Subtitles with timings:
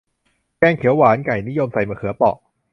[0.57, 2.35] แกงเขียวหวานไก่ นิยมใส่มะเขือเปาะ